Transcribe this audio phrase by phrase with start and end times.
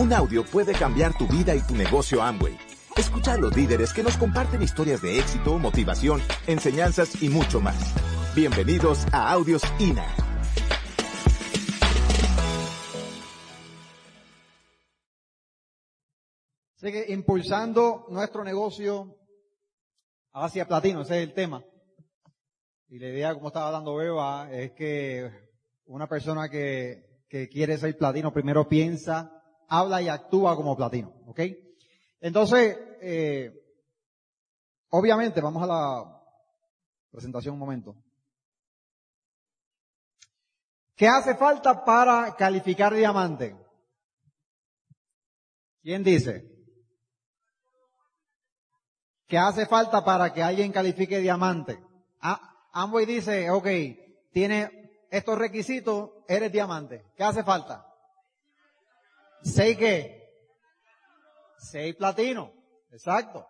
[0.00, 2.56] Un audio puede cambiar tu vida y tu negocio Amway.
[2.96, 7.76] Escucha a los líderes que nos comparten historias de éxito, motivación, enseñanzas y mucho más.
[8.34, 10.06] Bienvenidos a Audios INA.
[16.76, 19.18] Sigue impulsando nuestro negocio
[20.32, 21.62] hacia platino, ese es el tema.
[22.88, 25.30] Y la idea, como estaba dando Beba, es que
[25.84, 29.36] una persona que, que quiere ser platino primero piensa,
[29.70, 31.40] habla y actúa como platino, ¿ok?
[32.20, 33.50] Entonces, eh,
[34.90, 36.22] obviamente, vamos a la
[37.10, 37.96] presentación un momento.
[40.96, 43.56] ¿Qué hace falta para calificar diamante?
[45.82, 46.44] ¿Quién dice?
[49.26, 51.80] ¿Qué hace falta para que alguien califique diamante?
[52.20, 53.66] Ah, Amway dice, ok,
[54.32, 57.06] tiene estos requisitos, eres diamante.
[57.16, 57.89] ¿Qué hace falta?
[59.42, 60.20] ¿Seis qué?
[61.58, 62.52] Seis platino.
[62.90, 63.46] Exacto.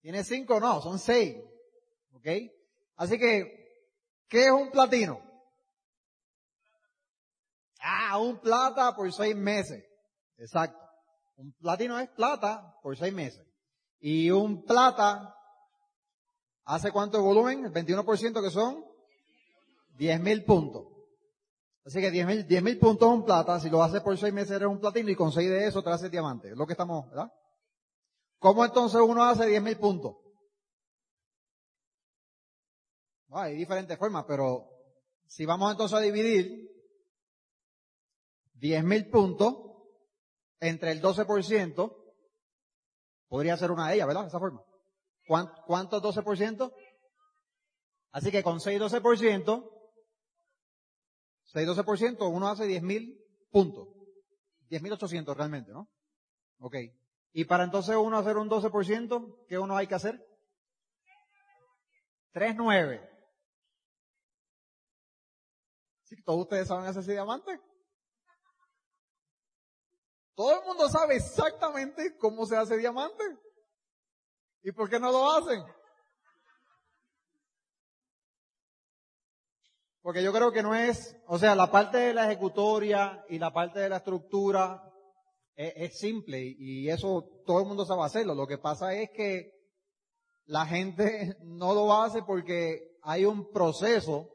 [0.00, 0.60] ¿Tiene cinco?
[0.60, 1.36] No, son seis.
[2.12, 2.26] ¿Ok?
[2.96, 3.86] Así que,
[4.28, 5.20] ¿qué es un platino?
[7.80, 9.84] Ah, un plata por seis meses.
[10.36, 10.78] Exacto.
[11.36, 13.46] Un platino es plata por seis meses.
[14.00, 15.34] Y un plata,
[16.64, 17.64] ¿hace cuánto volumen?
[17.64, 18.84] El 21% que son
[19.96, 20.86] 10 mil puntos.
[21.84, 24.32] Así que 10 mil, 10 mil puntos es un plata, si lo haces por seis
[24.32, 26.50] meses eres un platino y con seis de eso te haces diamante.
[26.50, 27.32] Es lo que estamos, ¿verdad?
[28.38, 30.16] ¿Cómo entonces uno hace 10 mil puntos?
[33.30, 34.68] Ah, hay diferentes formas, pero
[35.26, 36.68] si vamos entonces a dividir
[38.54, 39.54] 10 mil puntos
[40.58, 41.96] entre el 12%,
[43.28, 44.22] podría ser una de ellas, ¿verdad?
[44.22, 44.62] De esa forma.
[45.26, 46.74] ¿Cuánto es 12%?
[48.12, 49.79] Así que con 6 12%,
[51.52, 53.18] 6 12%, uno hace 10 mil
[53.50, 53.88] puntos.
[54.70, 55.88] 10.800 realmente, ¿no?
[56.60, 56.76] Ok.
[57.32, 60.24] Y para entonces uno hacer un 12%, ¿qué uno hay que hacer?
[62.32, 63.08] 3.9.
[66.04, 66.22] ¿Sí?
[66.22, 67.60] ¿Todos ustedes saben hacer ese diamante?
[70.34, 73.24] Todo el mundo sabe exactamente cómo se hace diamante.
[74.62, 75.62] ¿Y por qué no lo hacen?
[80.02, 83.52] Porque yo creo que no es, o sea, la parte de la ejecutoria y la
[83.52, 84.82] parte de la estructura
[85.54, 88.34] es, simple y eso todo el mundo sabe hacerlo.
[88.34, 89.52] Lo que pasa es que
[90.46, 94.30] la gente no lo hace porque hay un proceso,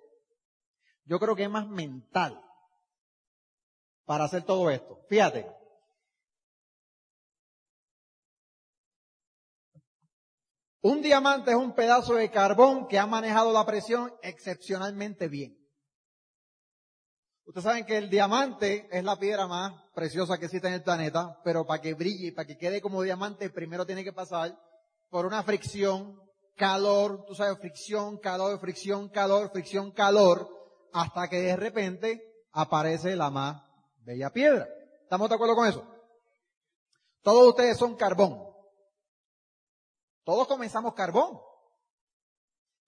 [1.06, 2.40] yo creo que es más mental
[4.06, 5.00] para hacer todo esto.
[5.10, 5.48] Fíjate,
[10.88, 15.58] Un diamante es un pedazo de carbón que ha manejado la presión excepcionalmente bien.
[17.44, 21.40] Ustedes saben que el diamante es la piedra más preciosa que existe en el planeta,
[21.44, 24.56] pero para que brille, para que quede como diamante, primero tiene que pasar
[25.10, 26.22] por una fricción,
[26.56, 30.48] calor, tú sabes, fricción, calor, fricción, calor, fricción, calor,
[30.94, 32.22] hasta que de repente
[32.52, 33.60] aparece la más
[34.04, 34.68] bella piedra.
[35.02, 35.84] ¿Estamos de acuerdo con eso?
[37.24, 38.55] Todos ustedes son carbón.
[40.26, 41.40] Todos comenzamos carbón.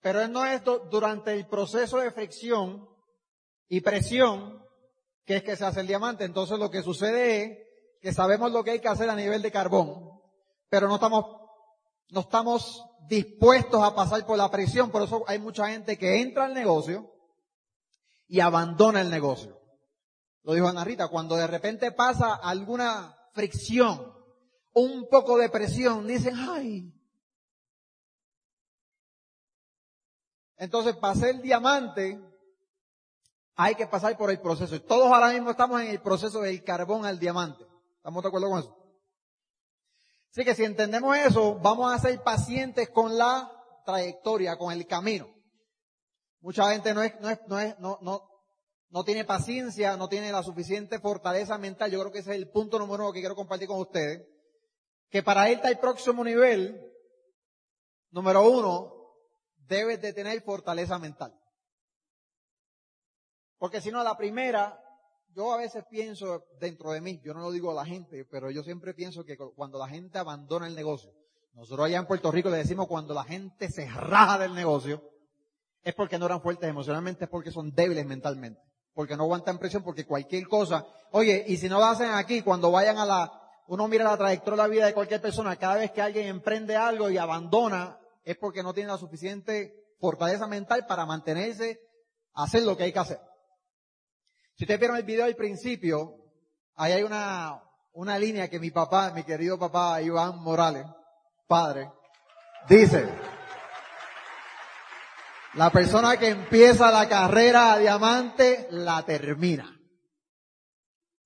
[0.00, 0.60] Pero no es
[0.90, 2.88] durante el proceso de fricción
[3.68, 4.62] y presión
[5.24, 6.24] que es que se hace el diamante.
[6.24, 7.58] Entonces lo que sucede es
[8.00, 10.20] que sabemos lo que hay que hacer a nivel de carbón,
[10.68, 11.24] pero no estamos,
[12.10, 14.90] no estamos dispuestos a pasar por la presión.
[14.90, 17.12] Por eso hay mucha gente que entra al negocio
[18.26, 19.60] y abandona el negocio.
[20.42, 24.12] Lo dijo Ana Rita, cuando de repente pasa alguna fricción,
[24.72, 26.97] un poco de presión, dicen, ay,
[30.58, 32.20] Entonces, para ser diamante,
[33.54, 34.74] hay que pasar por el proceso.
[34.74, 37.64] Y todos ahora mismo estamos en el proceso del carbón al diamante.
[37.96, 38.76] ¿Estamos de acuerdo con eso?
[40.30, 43.50] Así que si entendemos eso, vamos a ser pacientes con la
[43.84, 45.28] trayectoria, con el camino.
[46.40, 48.28] Mucha gente no es, no es, no es, no, no,
[48.90, 51.90] no tiene paciencia, no tiene la suficiente fortaleza mental.
[51.90, 54.26] Yo creo que ese es el punto número uno que quiero compartir con ustedes.
[55.08, 56.80] Que para irte al próximo nivel,
[58.10, 58.97] número uno,
[59.68, 61.32] debes de tener fortaleza mental.
[63.58, 64.80] Porque si no, la primera,
[65.34, 68.50] yo a veces pienso dentro de mí, yo no lo digo a la gente, pero
[68.50, 71.12] yo siempre pienso que cuando la gente abandona el negocio,
[71.54, 75.02] nosotros allá en Puerto Rico le decimos cuando la gente se raja del negocio,
[75.82, 78.60] es porque no eran fuertes emocionalmente, es porque son débiles mentalmente,
[78.94, 82.70] porque no aguantan presión, porque cualquier cosa, oye, y si no lo hacen aquí, cuando
[82.70, 83.32] vayan a la,
[83.66, 86.76] uno mira la trayectoria de la vida de cualquier persona, cada vez que alguien emprende
[86.76, 87.97] algo y abandona,
[88.30, 91.80] es porque no tiene la suficiente fortaleza mental para mantenerse,
[92.34, 93.18] hacer lo que hay que hacer.
[94.54, 96.14] Si ustedes vieron el video al principio,
[96.74, 100.84] ahí hay una, una línea que mi papá, mi querido papá Iván Morales,
[101.46, 101.90] padre,
[102.68, 103.08] dice,
[105.54, 109.74] la persona que empieza la carrera a diamante la termina.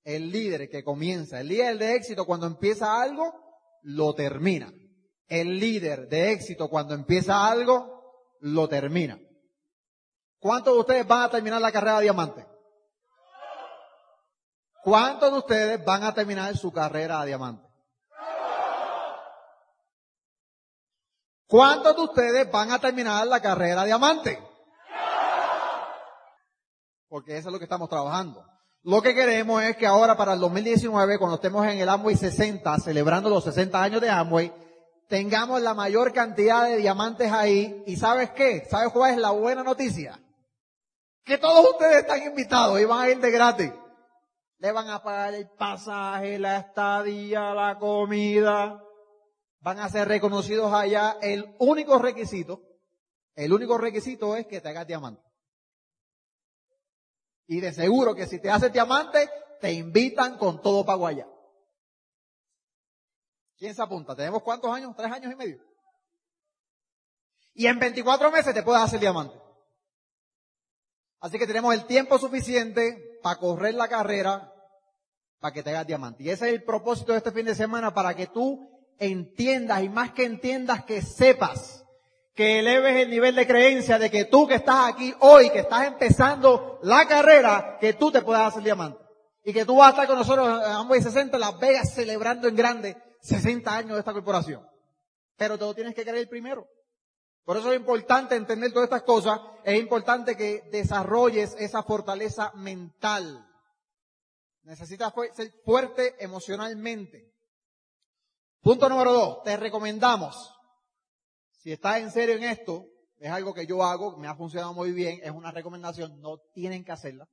[0.04, 3.34] El líder que comienza, el líder de éxito cuando empieza algo,
[3.82, 4.72] lo termina.
[5.32, 9.18] El líder de éxito cuando empieza algo, lo termina.
[10.38, 12.46] ¿Cuántos de ustedes van a terminar la carrera de diamante?
[14.84, 17.66] ¿Cuántos de ustedes van a terminar su carrera a diamante?
[21.46, 24.38] ¿Cuántos de ustedes van a terminar la carrera a diamante?
[27.08, 28.44] Porque eso es lo que estamos trabajando.
[28.82, 32.80] Lo que queremos es que ahora para el 2019, cuando estemos en el Amway 60,
[32.80, 34.61] celebrando los 60 años de Amway,
[35.08, 37.82] tengamos la mayor cantidad de diamantes ahí.
[37.86, 38.64] ¿Y sabes qué?
[38.70, 40.18] ¿Sabes cuál es la buena noticia?
[41.24, 43.72] Que todos ustedes están invitados y van a ir de gratis.
[44.58, 48.82] Le van a pagar el pasaje, la estadía, la comida.
[49.60, 51.18] Van a ser reconocidos allá.
[51.20, 52.62] El único requisito,
[53.34, 55.22] el único requisito es que te hagas diamante.
[57.46, 59.28] Y de seguro que si te haces diamante,
[59.60, 61.26] te invitan con todo pago allá.
[63.62, 64.16] ¿Quién se apunta?
[64.16, 64.92] ¿Tenemos cuántos años?
[64.96, 65.62] ¿Tres años y medio?
[67.54, 69.40] Y en 24 meses te puedes hacer diamante.
[71.20, 74.52] Así que tenemos el tiempo suficiente para correr la carrera
[75.38, 76.24] para que te hagas diamante.
[76.24, 78.68] Y ese es el propósito de este fin de semana para que tú
[78.98, 81.84] entiendas y más que entiendas que sepas
[82.34, 85.86] que eleves el nivel de creencia de que tú que estás aquí hoy, que estás
[85.86, 88.98] empezando la carrera, que tú te puedas hacer diamante.
[89.44, 92.56] Y que tú vas a estar con nosotros en Amway 60 Las Vegas celebrando en
[92.56, 94.64] grande 60 años de esta corporación.
[95.36, 96.68] Pero te lo tienes que creer primero.
[97.44, 99.40] Por eso es importante entender todas estas cosas.
[99.64, 103.48] Es importante que desarrolles esa fortaleza mental.
[104.62, 107.32] Necesitas ser fuerte emocionalmente.
[108.60, 109.42] Punto número dos.
[109.42, 110.52] Te recomendamos
[111.62, 114.90] si estás en serio en esto, es algo que yo hago, me ha funcionado muy
[114.90, 117.28] bien, es una recomendación, no tienen que hacerla.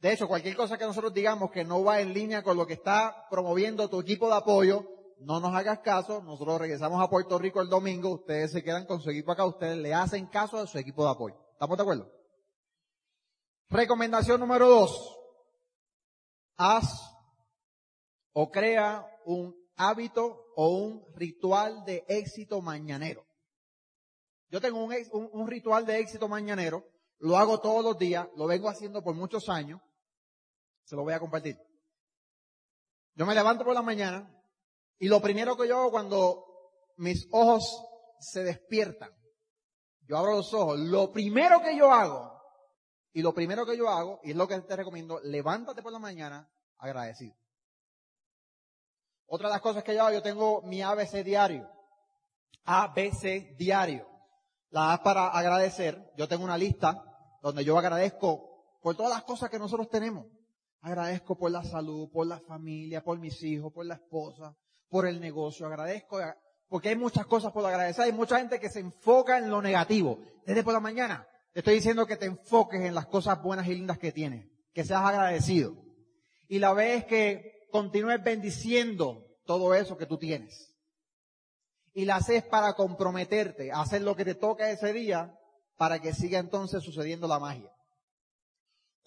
[0.00, 2.74] De hecho, cualquier cosa que nosotros digamos que no va en línea con lo que
[2.74, 4.84] está promoviendo tu equipo de apoyo,
[5.20, 9.00] no nos hagas caso, nosotros regresamos a Puerto Rico el domingo, ustedes se quedan con
[9.00, 11.36] su equipo acá, ustedes le hacen caso a su equipo de apoyo.
[11.52, 12.12] ¿Estamos de acuerdo?
[13.68, 15.16] Recomendación número dos.
[16.56, 16.86] Haz
[18.32, 23.24] o crea un hábito o un ritual de éxito mañanero.
[24.50, 24.94] Yo tengo un,
[25.32, 26.84] un, ritual de éxito mañanero,
[27.18, 29.80] lo hago todos los días, lo vengo haciendo por muchos años,
[30.88, 31.60] se lo voy a compartir.
[33.14, 34.34] Yo me levanto por la mañana
[34.98, 36.46] y lo primero que yo hago cuando
[36.96, 37.84] mis ojos
[38.18, 39.12] se despiertan,
[40.06, 42.40] yo abro los ojos, lo primero que yo hago,
[43.12, 45.98] y lo primero que yo hago, y es lo que te recomiendo, levántate por la
[45.98, 47.36] mañana agradecido.
[49.26, 51.70] Otra de las cosas que yo hago, yo tengo mi ABC diario.
[52.64, 54.08] ABC diario.
[54.70, 56.12] La A para agradecer.
[56.16, 57.04] Yo tengo una lista
[57.42, 60.37] donde yo agradezco por todas las cosas que nosotros tenemos.
[60.80, 64.56] Agradezco por la salud, por la familia, por mis hijos, por la esposa,
[64.88, 65.66] por el negocio.
[65.66, 66.18] Agradezco
[66.68, 68.04] porque hay muchas cosas por agradecer.
[68.04, 70.18] Hay mucha gente que se enfoca en lo negativo.
[70.46, 73.74] Desde por la mañana te estoy diciendo que te enfoques en las cosas buenas y
[73.74, 74.46] lindas que tienes.
[74.72, 75.74] Que seas agradecido.
[76.46, 80.74] Y la vez que continúes bendiciendo todo eso que tú tienes.
[81.92, 85.34] Y la haces para comprometerte hacer lo que te toca ese día
[85.76, 87.72] para que siga entonces sucediendo la magia.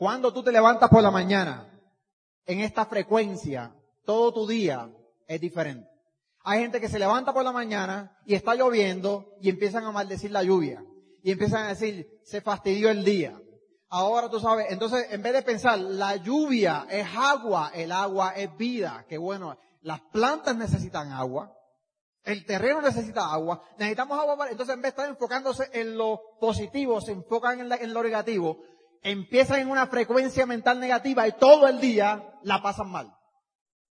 [0.02, 1.70] Cuando tú te levantas por la mañana,
[2.48, 3.72] en esta frecuencia,
[4.04, 4.90] todo tu día
[5.28, 5.88] es diferente.
[6.44, 10.32] Hay gente que se levanta por la mañana y está lloviendo y empiezan a maldecir
[10.32, 10.84] la lluvia.
[11.22, 13.40] Y empiezan a decir, se fastidió el día.
[13.90, 18.58] Ahora tú sabes, entonces en vez de pensar, la lluvia es agua, el agua es
[18.58, 21.56] vida, que bueno, las plantas necesitan agua,
[22.24, 26.20] el terreno necesita agua, necesitamos agua para, entonces en vez de estar enfocándose en lo
[26.40, 28.64] positivo, se enfocan en, en lo negativo,
[29.02, 33.14] empiezan en una frecuencia mental negativa y todo el día la pasan mal.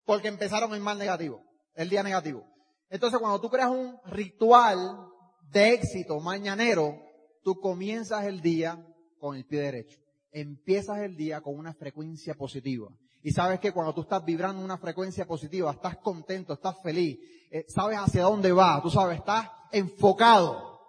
[0.05, 1.43] Porque empezaron en mal negativo,
[1.73, 2.45] el día negativo.
[2.89, 5.07] Entonces cuando tú creas un ritual
[5.49, 6.99] de éxito mañanero,
[7.43, 8.85] tú comienzas el día
[9.19, 9.97] con el pie derecho.
[10.31, 12.89] Empiezas el día con una frecuencia positiva.
[13.23, 17.17] Y sabes que cuando tú estás vibrando una frecuencia positiva, estás contento, estás feliz,
[17.49, 20.79] eh, sabes hacia dónde vas, tú sabes, estás enfocado.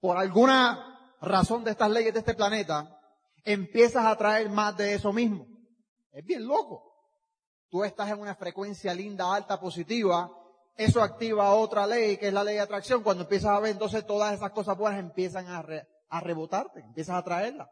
[0.00, 2.95] Por alguna razón de estas leyes de este planeta,
[3.46, 5.46] empiezas a traer más de eso mismo.
[6.12, 6.82] Es bien loco.
[7.70, 10.30] Tú estás en una frecuencia linda, alta, positiva,
[10.76, 13.02] eso activa otra ley, que es la ley de atracción.
[13.02, 15.64] Cuando empiezas a ver, entonces todas esas cosas buenas empiezan a,
[16.08, 17.70] a rebotarte, empiezas a traerla.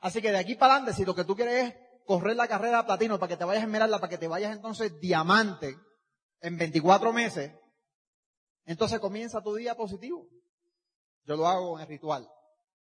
[0.00, 2.86] Así que de aquí para adelante, si lo que tú quieres es correr la carrera
[2.86, 5.76] platino para que te vayas a esmeralda, para que te vayas entonces diamante
[6.40, 7.52] en 24 meses,
[8.64, 10.26] entonces comienza tu día positivo.
[11.24, 12.28] Yo lo hago en el ritual.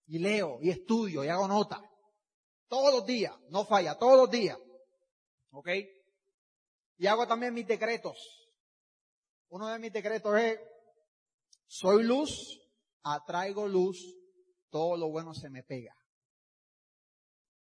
[0.08, 1.80] Y leo, y estudio, y hago nota.
[2.66, 4.58] Todos los días, no falla, todos los días.
[5.50, 5.68] ¿Ok?
[6.96, 8.16] Y hago también mis decretos.
[9.48, 10.58] Uno de mis decretos es,
[11.66, 12.60] soy luz,
[13.02, 13.98] atraigo luz,
[14.70, 15.94] todo lo bueno se me pega.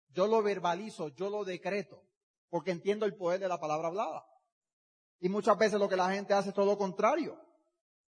[0.10, 2.04] Yo lo verbalizo, yo lo decreto,
[2.50, 4.24] porque entiendo el poder de la palabra hablada.
[5.20, 7.40] Y muchas veces lo que la gente hace es todo lo contrario.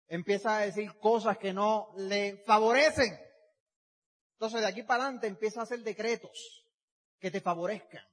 [0.07, 3.17] Empieza a decir cosas que no le favorecen.
[4.35, 6.65] Entonces de aquí para adelante empieza a hacer decretos
[7.19, 8.03] que te favorezcan.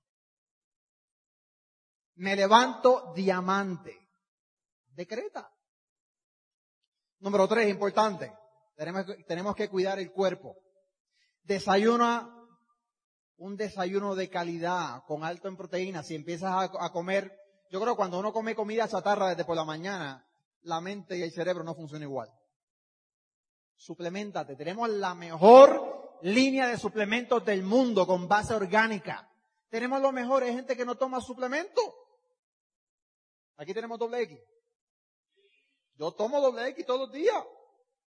[2.15, 4.09] Me levanto diamante.
[4.87, 5.53] Decreta.
[7.19, 8.33] Número tres, importante.
[8.77, 10.57] Tenemos, tenemos que cuidar el cuerpo.
[11.43, 12.39] Desayuna
[13.39, 16.07] un desayuno de calidad, con alto en proteínas.
[16.07, 17.37] Si empiezas a, a comer,
[17.71, 20.25] yo creo que cuando uno come comida chatarra desde por la mañana,
[20.61, 22.31] la mente y el cerebro no funcionan igual.
[23.75, 24.55] Suplementate.
[24.55, 29.29] Tenemos la mejor línea de suplementos del mundo con base orgánica.
[29.69, 30.43] Tenemos lo mejor.
[30.43, 31.81] Hay gente que no toma suplemento.
[33.57, 34.39] Aquí tenemos doble X.
[35.95, 37.45] Yo tomo doble X todos los días.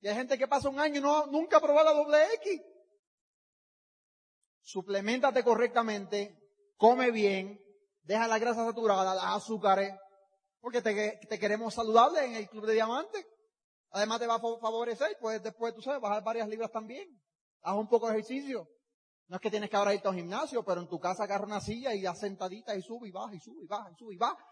[0.00, 2.60] Y hay gente que pasa un año y no, nunca ha probado la doble X.
[4.60, 6.38] Suplementate correctamente,
[6.76, 7.58] come bien,
[8.02, 9.94] deja la grasa saturada, las azúcares,
[10.60, 13.26] porque te, te, queremos saludable en el Club de Diamantes.
[13.90, 17.08] Además te va a favorecer, pues después tú sabes, bajar varias libras también.
[17.62, 18.68] Haz un poco de ejercicio.
[19.28, 21.44] No es que tienes que ahora irte a un gimnasio, pero en tu casa agarra
[21.44, 24.14] una silla y haz sentadita y sube y baja y sube y baja y sube
[24.14, 24.44] y baja.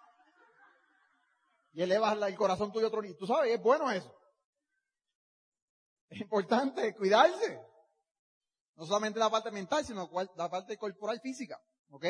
[1.73, 3.17] Y elevas el corazón tuyo otro nivel.
[3.17, 4.15] Tú sabes, es bueno eso.
[6.09, 7.61] Es importante cuidarse.
[8.77, 11.61] No solamente la parte mental, sino la parte corporal física.
[11.91, 12.07] ¿Ok?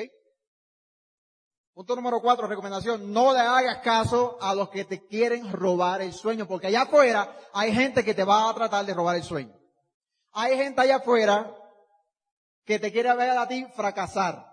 [1.77, 6.15] Punto número cuatro, recomendación, no le hagas caso a los que te quieren robar el
[6.15, 9.55] sueño, porque allá afuera hay gente que te va a tratar de robar el sueño.
[10.39, 11.51] Hay gente allá afuera
[12.67, 14.47] que te quiere ver a ti fracasar.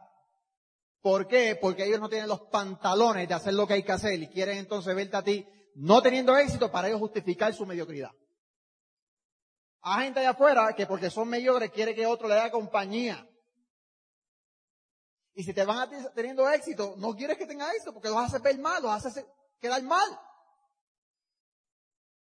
[1.01, 1.57] ¿Por qué?
[1.59, 4.59] Porque ellos no tienen los pantalones de hacer lo que hay que hacer y quieren
[4.59, 8.11] entonces verte a ti no teniendo éxito para ellos justificar su mediocridad.
[9.81, 13.27] Hay gente allá afuera que porque son mediocres quiere que otro le haga compañía.
[15.33, 18.39] Y si te van a teniendo éxito, no quieres que tenga éxito porque los hace
[18.39, 19.25] ver mal, los hace
[19.59, 20.07] quedar mal.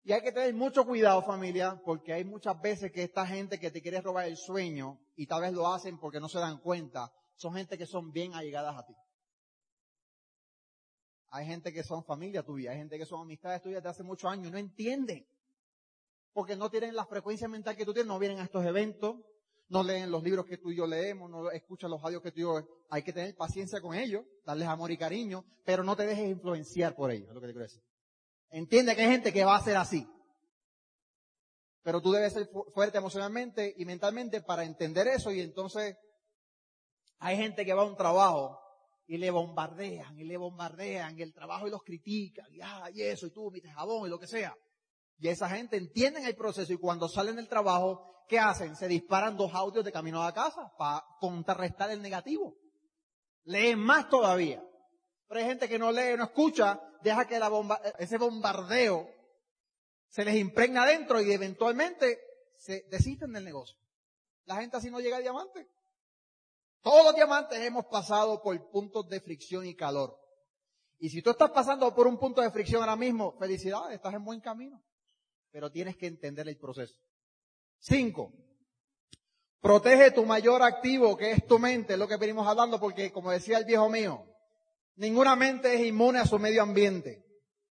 [0.02, 3.70] Y hay que tener mucho cuidado familia, porque hay muchas veces que esta gente que
[3.70, 7.12] te quiere robar el sueño, y tal vez lo hacen porque no se dan cuenta,
[7.36, 8.94] son gente que son bien allegadas a ti.
[11.32, 14.30] Hay gente que son familia tuya, hay gente que son amistades tuyas de hace muchos
[14.30, 15.26] años no entienden.
[16.32, 19.16] Porque no tienen la frecuencia mental que tú tienes, no vienen a estos eventos,
[19.68, 22.38] no leen los libros que tú y yo leemos, no escuchan los audios que tú
[22.40, 26.06] y yo, hay que tener paciencia con ellos, darles amor y cariño, pero no te
[26.06, 27.82] dejes influenciar por ellos, es lo que te quiero decir.
[28.50, 30.06] Entiende que hay gente que va a ser así.
[31.82, 35.96] Pero tú debes ser fuerte emocionalmente y mentalmente para entender eso y entonces
[37.18, 38.60] hay gente que va a un trabajo
[39.06, 43.02] y le bombardean y le bombardean y el trabajo y los critican y, ah, y
[43.02, 44.54] eso y tú, mi jabón y lo que sea.
[45.18, 48.76] Y esa gente entiende el proceso y cuando salen del trabajo ¿qué hacen?
[48.76, 52.54] Se disparan dos audios de camino a casa para contrarrestar el negativo.
[53.42, 54.62] Leen más todavía.
[55.26, 59.08] Pero hay gente que no lee, no escucha, deja que bomba, ese bombardeo
[60.08, 62.20] se les impregna adentro y eventualmente
[62.56, 63.78] se desisten del negocio.
[64.44, 65.68] La gente así no llega a diamante.
[66.82, 70.18] Todos los diamantes hemos pasado por puntos de fricción y calor.
[70.98, 74.24] Y si tú estás pasando por un punto de fricción ahora mismo, felicidades, estás en
[74.24, 74.82] buen camino.
[75.50, 76.94] Pero tienes que entender el proceso.
[77.78, 78.32] Cinco,
[79.60, 83.30] protege tu mayor activo, que es tu mente, es lo que venimos hablando, porque como
[83.30, 84.26] decía el viejo mío,
[85.00, 87.24] ninguna mente es inmune a su medio ambiente.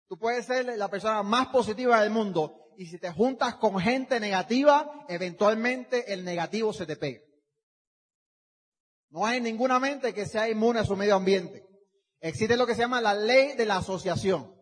[0.08, 4.20] Tú puedes ser la persona más positiva del mundo y si te juntas con gente
[4.20, 7.22] negativa, eventualmente el negativo se te pega.
[9.10, 11.64] No hay ninguna mente que sea inmune a su medio ambiente.
[12.20, 14.56] Existe lo que se llama la ley de la asociación.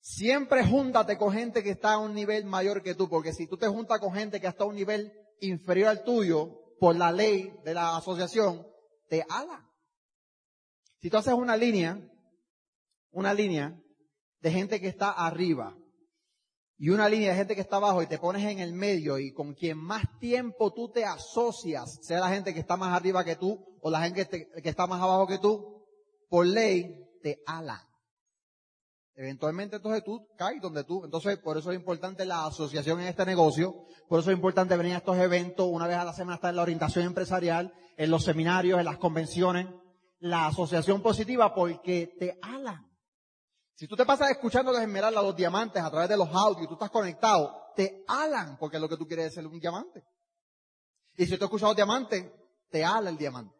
[0.00, 3.56] Siempre júntate con gente que está a un nivel mayor que tú, porque si tú
[3.58, 7.52] te juntas con gente que está a un nivel inferior al tuyo, por la ley
[7.64, 8.66] de la asociación,
[9.08, 9.67] te ala.
[11.00, 12.00] Si tú haces una línea,
[13.10, 13.80] una línea
[14.40, 15.76] de gente que está arriba
[16.76, 19.32] y una línea de gente que está abajo y te pones en el medio y
[19.32, 23.36] con quien más tiempo tú te asocias, sea la gente que está más arriba que
[23.36, 25.84] tú o la gente que, está más abajo que tú,
[26.28, 27.84] por ley te ala.
[29.14, 33.26] Eventualmente entonces tú caes donde tú, entonces por eso es importante la asociación en este
[33.26, 36.50] negocio, por eso es importante venir a estos eventos, una vez a la semana estar
[36.50, 39.66] en la orientación empresarial, en los seminarios, en las convenciones,
[40.20, 42.88] la asociación positiva porque te alan.
[43.74, 46.74] Si tú te pasas escuchando los esmeraldas, los diamantes a través de los audios, tú
[46.74, 50.04] estás conectado, te alan porque lo que tú quieres es ser un diamante.
[51.16, 52.30] Y si tú escuchas los diamantes,
[52.70, 53.54] te ala el diamante.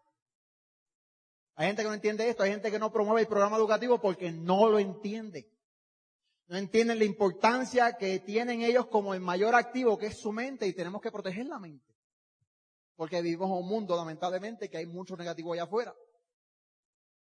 [1.54, 4.30] Hay gente que no entiende esto, hay gente que no promueve el programa educativo porque
[4.30, 5.50] no lo entiende.
[6.46, 10.66] No entienden la importancia que tienen ellos como el mayor activo que es su mente
[10.66, 11.94] y tenemos que proteger la mente.
[12.96, 15.94] Porque vivimos en un mundo, lamentablemente, que hay mucho negativo allá afuera.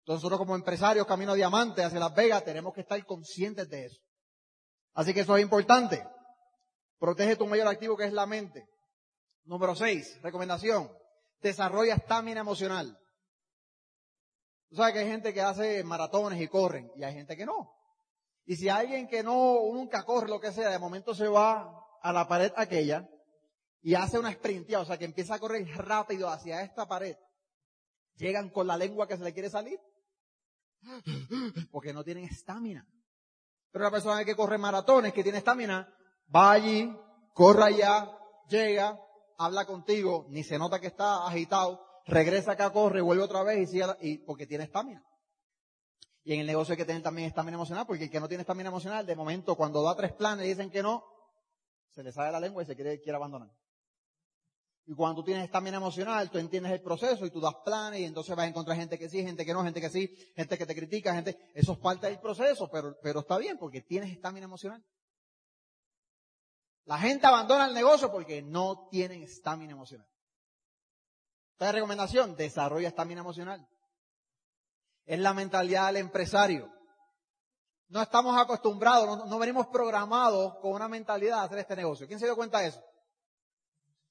[0.08, 3.84] Entonces nosotros como empresarios camino a diamante hacia Las Vegas tenemos que estar conscientes de
[3.84, 4.00] eso.
[4.94, 6.02] Así que eso es importante.
[6.98, 8.66] Protege tu mayor activo que es la mente.
[9.44, 10.90] Número seis, recomendación.
[11.42, 12.98] Desarrolla estamina emocional.
[14.70, 17.70] Tú sabes que hay gente que hace maratones y corren y hay gente que no.
[18.46, 22.12] Y si alguien que no, nunca corre, lo que sea, de momento se va a
[22.14, 23.06] la pared aquella
[23.82, 27.18] y hace una sprintia, o sea que empieza a correr rápido hacia esta pared,
[28.14, 29.78] llegan con la lengua que se le quiere salir
[31.70, 32.86] porque no tienen estamina.
[33.70, 35.92] Pero la persona que corre maratones, que tiene estamina,
[36.34, 36.92] va allí,
[37.34, 38.10] corre allá,
[38.48, 38.98] llega,
[39.36, 43.66] habla contigo, ni se nota que está agitado, regresa acá, corre, vuelve otra vez y
[43.66, 45.04] sigue, y, porque tiene estamina.
[46.24, 48.42] Y en el negocio hay que tener también estamina emocional, porque el que no tiene
[48.42, 51.04] estamina emocional, de momento, cuando da tres planes y dicen que no,
[51.90, 53.50] se le sale la lengua y se quiere, quiere abandonar.
[54.90, 58.04] Y cuando tú tienes estamina emocional, tú entiendes el proceso y tú das planes y
[58.04, 60.64] entonces vas a encontrar gente que sí, gente que no, gente que sí, gente que
[60.64, 64.46] te critica, gente, eso es parte del proceso, pero, pero está bien porque tienes estamina
[64.46, 64.82] emocional.
[66.86, 70.08] La gente abandona el negocio porque no tienen estamina emocional.
[71.52, 73.68] Esta recomendación, desarrolla estamina emocional.
[75.04, 76.72] Es la mentalidad del empresario.
[77.88, 82.06] No estamos acostumbrados, no, venimos programados con una mentalidad de hacer este negocio.
[82.06, 82.82] ¿Quién se dio cuenta de eso?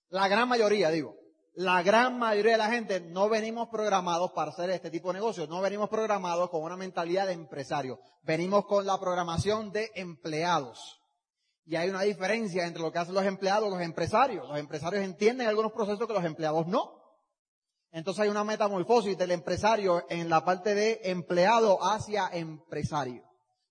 [0.09, 1.15] La gran mayoría, digo.
[1.53, 5.49] La gran mayoría de la gente no venimos programados para hacer este tipo de negocios.
[5.49, 7.99] No venimos programados con una mentalidad de empresario.
[8.21, 11.01] Venimos con la programación de empleados.
[11.65, 14.47] Y hay una diferencia entre lo que hacen los empleados y los empresarios.
[14.47, 16.93] Los empresarios entienden algunos procesos que los empleados no.
[17.91, 23.23] Entonces hay una metamorfosis del empresario en la parte de empleado hacia empresario.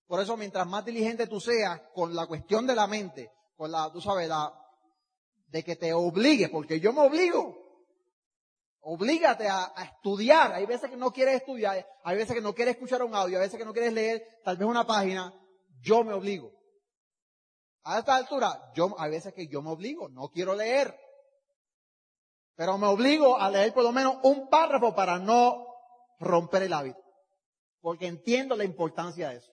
[0.07, 3.89] Por eso mientras más diligente tú seas con la cuestión de la mente, con la,
[3.91, 4.53] tú sabes, la,
[5.47, 7.67] de que te obligue, porque yo me obligo.
[8.81, 10.53] Oblígate a, estudiar.
[10.53, 13.45] Hay veces que no quieres estudiar, hay veces que no quieres escuchar un audio, hay
[13.45, 15.33] veces que no quieres leer tal vez una página.
[15.81, 16.51] Yo me obligo.
[17.83, 20.97] A esta altura, yo, hay veces que yo me obligo, no quiero leer.
[22.55, 25.65] Pero me obligo a leer por lo menos un párrafo para no
[26.19, 27.01] romper el hábito.
[27.81, 29.51] Porque entiendo la importancia de eso.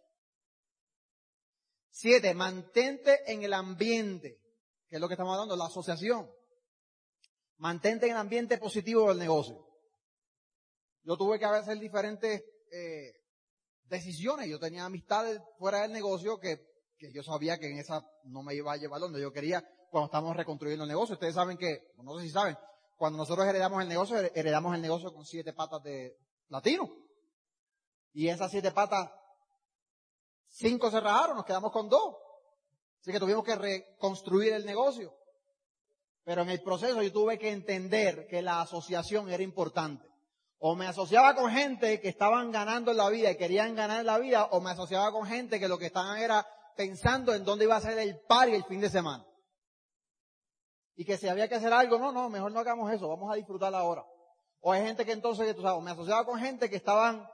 [1.91, 4.41] Siete, mantente en el ambiente,
[4.89, 6.31] que es lo que estamos hablando, la asociación.
[7.59, 9.67] Mantente en el ambiente positivo del negocio.
[11.03, 13.13] Yo tuve que hacer diferentes eh,
[13.85, 14.49] decisiones.
[14.49, 16.67] Yo tenía amistades fuera del negocio que,
[16.99, 20.07] que yo sabía que en esa no me iba a llevar donde yo quería cuando
[20.07, 21.15] estábamos reconstruyendo el negocio.
[21.15, 22.57] Ustedes saben que, no sé si saben,
[22.97, 26.17] cuando nosotros heredamos el negocio, heredamos el negocio con siete patas de
[26.49, 26.91] platino.
[28.13, 29.11] Y esas siete patas,
[30.49, 32.17] cinco se rajaron, nos quedamos con dos.
[33.05, 35.15] Así que tuvimos que reconstruir el negocio.
[36.25, 40.09] Pero en el proceso yo tuve que entender que la asociación era importante.
[40.59, 44.07] O me asociaba con gente que estaban ganando en la vida y querían ganar en
[44.07, 47.67] la vida, o me asociaba con gente que lo que estaban era pensando en dónde
[47.67, 49.27] iba a ser el par y el fin de semana
[50.97, 53.37] y que si había que hacer algo, no, no, mejor no hagamos eso, vamos a
[53.37, 54.05] disfrutar ahora.
[54.61, 57.29] O hay gente que entonces, tú sabes, me asociaba con gente que estaban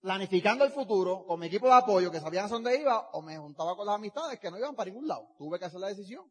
[0.00, 3.76] planificando el futuro con mi equipo de apoyo, que sabían dónde iba, o me juntaba
[3.76, 5.34] con las amistades que no iban para ningún lado.
[5.36, 6.30] Tuve que hacer la decisión.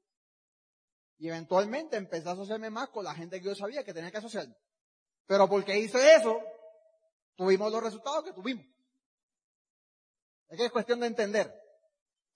[1.17, 4.17] Y eventualmente empecé a asociarme más con la gente que yo sabía que tenía que
[4.17, 4.55] asociarme.
[5.25, 6.41] Pero porque hice eso,
[7.35, 8.65] tuvimos los resultados que tuvimos.
[10.47, 11.53] Es que es cuestión de entender.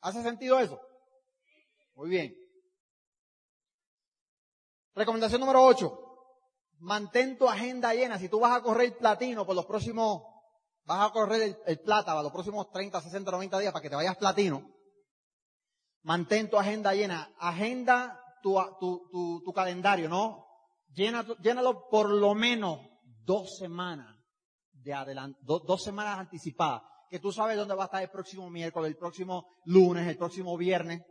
[0.01, 0.79] ¿Hace sentido eso?
[1.95, 2.35] Muy bien.
[4.93, 5.99] Recomendación número 8.
[6.79, 8.19] Mantén tu agenda llena.
[8.19, 10.32] Si tú vas a correr platino por los próximos,
[10.85, 13.95] vas a correr el, plata para los próximos 30, 60, 90 días para que te
[13.95, 14.69] vayas platino.
[16.03, 17.33] Mantén tu agenda llena.
[17.39, 20.45] Agenda tu, tu, tu, calendario, ¿no?
[20.93, 22.79] Llénalo por lo menos
[23.23, 24.17] dos semanas
[24.71, 26.81] de adelante, dos semanas anticipadas.
[27.09, 30.57] Que tú sabes dónde va a estar el próximo miércoles, el próximo lunes, el próximo
[30.57, 31.01] viernes.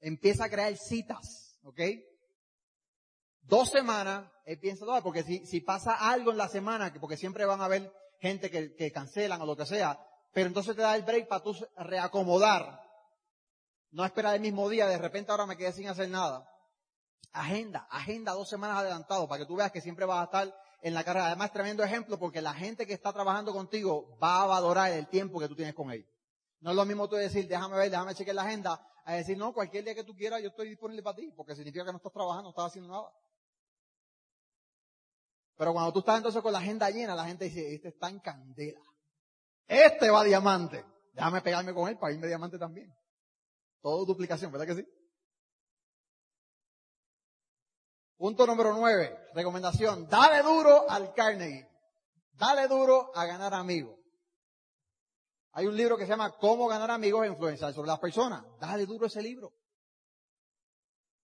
[0.00, 1.80] Empieza a crear citas, ¿ok?
[3.48, 7.60] dos semanas, él piensa, porque si, si pasa algo en la semana, porque siempre van
[7.60, 9.98] a haber gente que, que cancelan o lo que sea,
[10.32, 12.80] pero entonces te da el break para tú reacomodar.
[13.90, 16.48] No esperar el mismo día, de repente ahora me quedé sin hacer nada.
[17.32, 20.94] Agenda, agenda dos semanas adelantado para que tú veas que siempre vas a estar en
[20.94, 21.26] la carrera.
[21.26, 25.40] Además, tremendo ejemplo porque la gente que está trabajando contigo va a valorar el tiempo
[25.40, 26.08] que tú tienes con ellos.
[26.60, 29.52] No es lo mismo tú decir, déjame ver, déjame chequear la agenda, a decir, no,
[29.52, 32.12] cualquier día que tú quieras yo estoy disponible para ti, porque significa que no estás
[32.12, 33.10] trabajando, no estás haciendo nada.
[35.58, 38.20] Pero cuando tú estás entonces con la agenda llena, la gente dice, este está en
[38.20, 38.80] candela.
[39.66, 40.84] Este va a diamante.
[41.12, 42.94] Déjame pegarme con él para irme diamante también.
[43.82, 44.88] Todo duplicación, ¿verdad que sí?
[48.16, 51.68] Punto número nueve, recomendación, dale duro al Carnegie.
[52.32, 53.96] Dale duro a ganar amigos.
[55.52, 58.44] Hay un libro que se llama Cómo ganar amigos e influenciar sobre las personas.
[58.60, 59.52] Dale duro ese libro.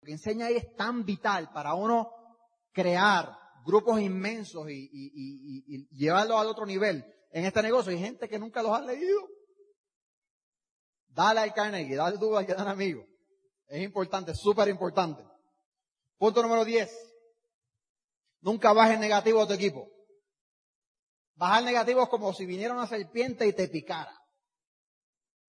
[0.01, 2.11] Lo que enseña ahí es tan vital para uno
[2.73, 7.90] crear grupos inmensos y, y, llevarlos al otro nivel en este negocio.
[7.90, 9.29] Hay gente que nunca los ha leído.
[11.09, 13.07] Dale al Carnegie, dale duro al ganar amigos.
[13.66, 15.24] Es importante, súper importante.
[16.18, 16.90] Punto número 10.
[18.40, 19.88] Nunca bajes negativo a tu equipo.
[21.37, 24.12] Bajar negativo es como si viniera una serpiente y te picara.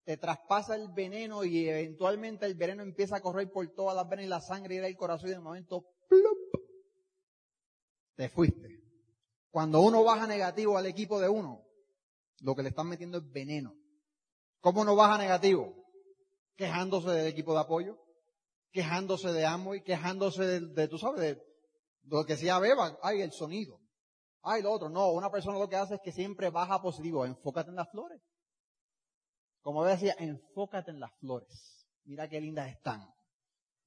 [0.03, 4.25] Te traspasa el veneno y eventualmente el veneno empieza a correr por todas las venas
[4.25, 6.64] y la sangre y el corazón y de momento ¡plup!
[8.15, 8.81] Te fuiste.
[9.49, 11.65] Cuando uno baja negativo al equipo de uno,
[12.41, 13.75] lo que le están metiendo es veneno.
[14.59, 15.73] ¿Cómo no baja negativo?
[16.55, 17.97] Quejándose del equipo de apoyo,
[18.71, 21.41] quejándose de y quejándose de, tú sabes, de
[22.03, 23.79] lo que sea beba, ay, el sonido,
[24.41, 24.89] ay, lo otro.
[24.89, 28.21] No, una persona lo que hace es que siempre baja positivo, enfócate en las flores.
[29.61, 31.87] Como decía, enfócate en las flores.
[32.03, 33.07] Mira qué lindas están.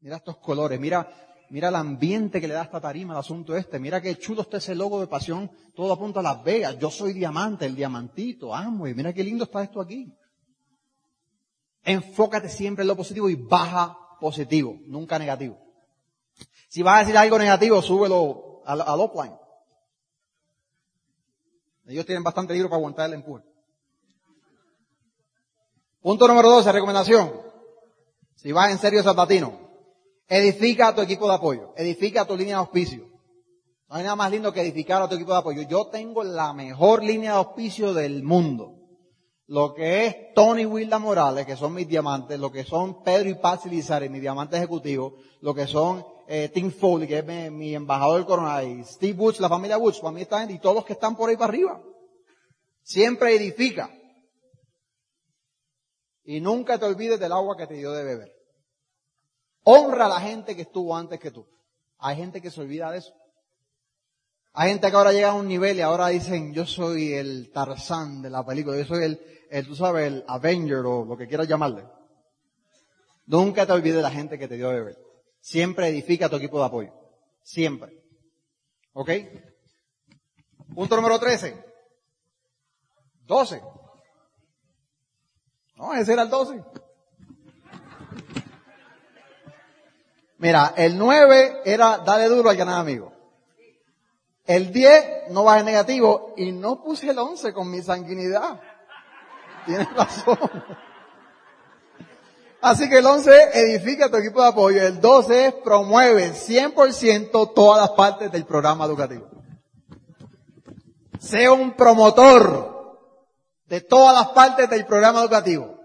[0.01, 1.09] Mira estos colores, mira,
[1.51, 3.79] mira el ambiente que le da esta tarima al asunto este.
[3.79, 6.79] Mira qué chulo está ese logo de pasión, todo apunta a Las Vegas.
[6.79, 10.13] Yo soy diamante, el diamantito, y Mira qué lindo está esto aquí.
[11.83, 15.59] Enfócate siempre en lo positivo y baja positivo, nunca negativo.
[16.69, 19.35] Si vas a decir algo negativo, súbelo al, al offline.
[21.87, 23.45] Ellos tienen bastante libro para aguantar el empuje.
[26.03, 27.33] Punto número 12, recomendación.
[28.37, 29.68] Si vas en serio salvatino,
[30.29, 33.09] edifica a tu equipo de apoyo, edifica a tu línea de auspicio.
[33.89, 35.63] No hay nada más lindo que edificar a tu equipo de apoyo.
[35.63, 38.79] Yo tengo la mejor línea de auspicio del mundo
[39.49, 43.35] lo que es Tony Wilda Morales, que son mis diamantes, lo que son Pedro y
[43.35, 48.27] Patsy Lizardi, mi diamante ejecutivo, lo que son eh, Tim Foley, que es mi, embajador
[48.27, 51.17] coronel, y Steve Woods, la familia Woods, para mí están, y todos los que están
[51.17, 51.83] por ahí para arriba.
[52.83, 53.91] Siempre edifica.
[56.25, 58.38] Y nunca te olvides del agua que te dio de beber.
[59.71, 61.47] Honra a la gente que estuvo antes que tú.
[61.99, 63.13] Hay gente que se olvida de eso.
[64.55, 68.23] Hay gente que ahora llega a un nivel y ahora dicen, yo soy el Tarzán
[68.23, 71.47] de la película, yo soy el, el, tú sabes, el Avenger o lo que quieras
[71.47, 71.85] llamarle.
[73.27, 74.99] Nunca te olvides de la gente que te dio de beber.
[75.39, 76.95] Siempre edifica tu equipo de apoyo.
[77.43, 78.03] Siempre.
[78.95, 79.11] ¿Ok?
[80.75, 81.63] Punto número 13.
[83.27, 83.63] 12.
[85.75, 86.65] No, ese era el 12.
[90.39, 93.13] Mira, el 9 era dale duro al ganar amigo.
[94.45, 98.61] El 10 no en negativo y no puse el 11 con mi sanguinidad.
[99.67, 100.39] Tienes razón.
[102.61, 104.83] Así que el 11 edifica tu equipo de apoyo.
[104.83, 109.29] El 12 promueve 100% todas las partes del programa educativo.
[111.21, 112.99] Sea un promotor
[113.67, 115.79] de todas las partes del programa educativo.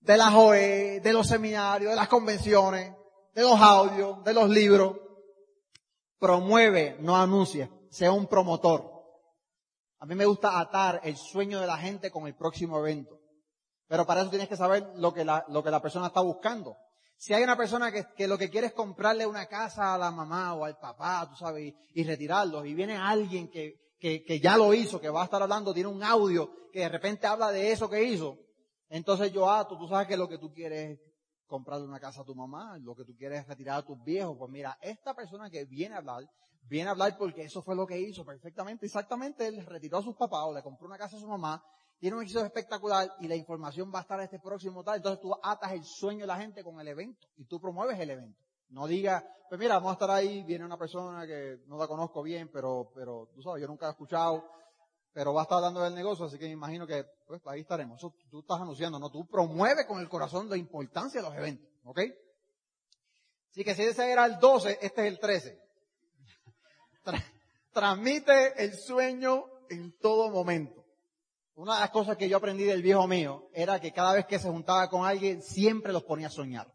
[0.00, 2.97] De las OE, de los seminarios, de las convenciones,
[3.38, 4.96] de los audios, de los libros.
[6.18, 7.70] Promueve, no anuncia.
[7.88, 8.90] Sea un promotor.
[10.00, 13.20] A mí me gusta atar el sueño de la gente con el próximo evento.
[13.86, 16.76] Pero para eso tienes que saber lo que la, lo que la persona está buscando.
[17.16, 20.10] Si hay una persona que, que, lo que quiere es comprarle una casa a la
[20.10, 24.56] mamá o al papá, tú sabes, y, retirarlos, y viene alguien que, que, que, ya
[24.56, 27.70] lo hizo, que va a estar hablando, tiene un audio que de repente habla de
[27.70, 28.36] eso que hizo,
[28.88, 31.07] entonces yo ato, tú sabes que lo que tú quieres es
[31.48, 34.36] comprarle una casa a tu mamá, lo que tú quieres es retirar a tus viejos,
[34.38, 36.30] pues mira, esta persona que viene a hablar,
[36.62, 40.14] viene a hablar porque eso fue lo que hizo perfectamente, exactamente, él retiró a sus
[40.14, 41.60] papás o le compró una casa a su mamá
[41.98, 44.96] tiene un éxito espectacular y la información va a estar este próximo tal.
[44.96, 48.10] Entonces tú atas el sueño de la gente con el evento y tú promueves el
[48.10, 48.40] evento.
[48.68, 52.22] No diga, pues mira, vamos a estar ahí, viene una persona que no la conozco
[52.22, 54.44] bien, pero, pero tú sabes, yo nunca he escuchado,
[55.12, 57.98] pero va a estar hablando del negocio, así que me imagino que, pues ahí estaremos.
[57.98, 59.10] Eso tú estás anunciando, ¿no?
[59.10, 62.00] Tú promueves con el corazón la importancia de los eventos, ¿ok?
[63.50, 65.58] Así que si ese era el 12, este es el 13.
[67.72, 70.84] transmite el sueño en todo momento.
[71.54, 74.38] una de las cosas que yo aprendí del viejo mío era que cada vez que
[74.38, 76.72] se juntaba con alguien, siempre los ponía a soñar.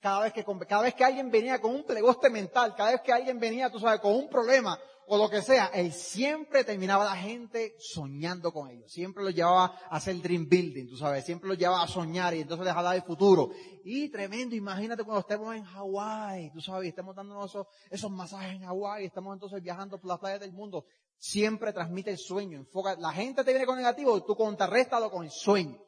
[0.00, 3.12] Cada vez que, cada vez que alguien venía con un plegoste mental, cada vez que
[3.12, 7.16] alguien venía, tú sabes, con un problema o lo que sea, él siempre terminaba la
[7.16, 8.90] gente soñando con ellos.
[8.90, 12.40] Siempre los llevaba a hacer dream building, tú sabes, siempre los llevaba a soñar y
[12.40, 13.50] entonces les hablaba del futuro.
[13.84, 18.62] Y tremendo, imagínate cuando estemos en Hawái, tú sabes, estemos dándonos esos, esos masajes en
[18.62, 20.86] Hawái, estamos entonces viajando por las playas del mundo.
[21.16, 25.30] Siempre transmite el sueño, enfoca, la gente te viene con negativo, tú contrarréstalo con el
[25.30, 25.78] sueño.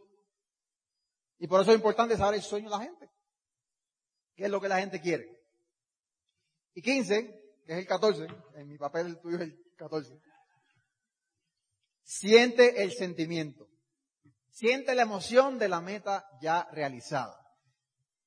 [1.38, 3.11] Y por eso es importante saber el sueño de la gente.
[4.35, 5.26] ¿Qué es lo que la gente quiere?
[6.74, 10.18] Y 15, que es el 14, en mi papel el tuyo es el 14.
[12.02, 13.66] Siente el sentimiento.
[14.50, 17.37] Siente la emoción de la meta ya realizada.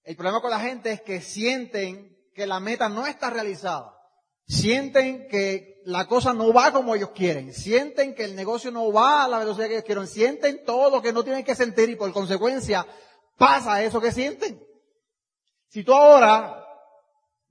[0.04, 3.95] El problema con la gente es que sienten que la meta no está realizada.
[4.45, 7.54] Sienten que la cosa no va como ellos quieren.
[7.54, 10.08] Sienten que el negocio no va a la velocidad que ellos quieren.
[10.08, 12.86] Sienten todo lo que no tienen que sentir y por consecuencia
[13.38, 14.62] pasa eso que sienten.
[15.69, 16.65] Si tú ahora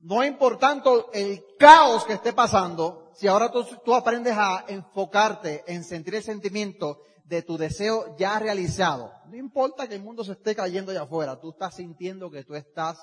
[0.01, 6.15] no importante el caos que esté pasando, si ahora tú, aprendes a enfocarte en sentir
[6.15, 10.93] el sentimiento de tu deseo ya realizado, no importa que el mundo se esté cayendo
[10.93, 12.99] allá afuera, tú estás sintiendo que tú estás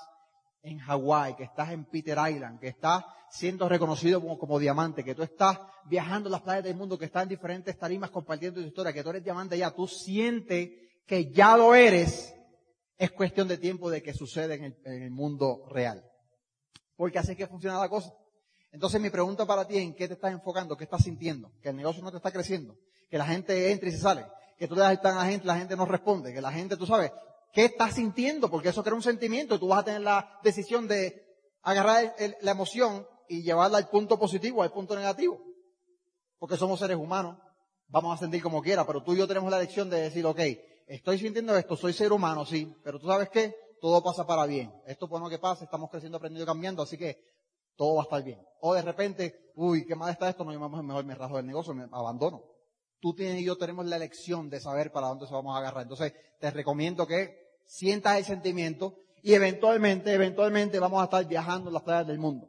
[0.62, 5.14] en Hawái, que estás en Peter Island, que estás siendo reconocido como, como, diamante, que
[5.14, 8.92] tú estás viajando las playas del mundo, que estás en diferentes tarimas compartiendo tu historia,
[8.92, 10.70] que tú eres diamante ya, tú sientes
[11.06, 12.34] que ya lo eres,
[12.98, 16.02] es cuestión de tiempo de que suceda en el, en el mundo real
[16.96, 18.12] porque así es que funciona la cosa.
[18.76, 20.76] Entonces mi pregunta para ti ¿en qué te estás enfocando?
[20.76, 21.50] ¿Qué estás sintiendo?
[21.62, 22.76] Que el negocio no te está creciendo,
[23.08, 24.26] que la gente entra y se sale,
[24.58, 26.52] que tú le das el plan a la gente, la gente no responde, que la
[26.52, 27.10] gente, tú sabes,
[27.54, 28.50] ¿qué estás sintiendo?
[28.50, 31.24] Porque eso crea un sentimiento y tú vas a tener la decisión de
[31.62, 35.40] agarrar la emoción y llevarla al punto positivo, al punto negativo.
[36.38, 37.38] Porque somos seres humanos,
[37.88, 40.40] vamos a sentir como quiera, pero tú y yo tenemos la lección de decir, ok,
[40.86, 44.70] estoy sintiendo esto, soy ser humano, sí, pero tú sabes qué, todo pasa para bien.
[44.86, 47.35] Esto por lo que pasa, estamos creciendo, aprendiendo y cambiando, así que
[47.76, 48.40] todo va a estar bien.
[48.60, 51.74] O de repente, uy, qué mal está esto, no, yo mejor me rajo del negocio,
[51.74, 52.42] me abandono.
[53.00, 55.82] Tú tienes y yo tenemos la elección de saber para dónde se vamos a agarrar.
[55.82, 57.36] Entonces, te recomiendo que
[57.66, 62.48] sientas el sentimiento y eventualmente, eventualmente vamos a estar viajando las playas del mundo.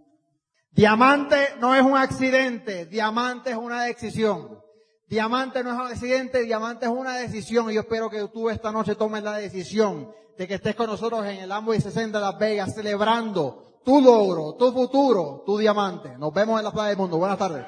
[0.71, 4.61] Diamante no es un accidente, diamante es una decisión.
[5.07, 8.71] Diamante no es un accidente, diamante es una decisión y yo espero que tú esta
[8.71, 12.37] noche tomes la decisión de que estés con nosotros en el Amway 60 de Las
[12.37, 16.17] Vegas celebrando tu logro, tu futuro, tu diamante.
[16.17, 17.17] Nos vemos en la playa del mundo.
[17.17, 17.65] Buenas tardes.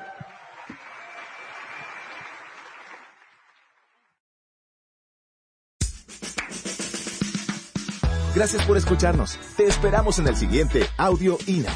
[8.36, 9.40] Gracias por escucharnos.
[9.56, 11.72] Te esperamos en el siguiente Audio INA.